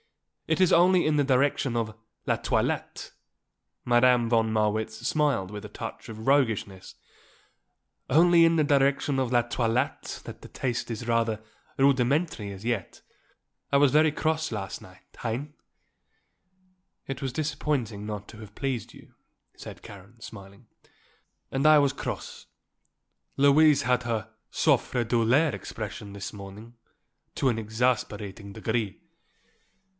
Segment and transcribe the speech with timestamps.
[0.47, 1.95] It is only in the direction of
[2.25, 3.11] la toilette,"
[3.85, 6.95] Madame von Marwitz smiled with a touch of roguishness,
[8.09, 11.41] "only in the direction of la toilette that the taste is rather
[11.77, 13.01] rudimentary as yet.
[13.71, 15.53] I was very cross last night, hein?"
[17.07, 19.13] "It was disappointing not to have pleased you,"
[19.55, 20.65] said Karen, smiling.
[21.51, 22.47] "And I was cross.
[23.37, 26.73] Louise has her souffre douleur expression this morning
[27.35, 28.97] to an exasperating degree."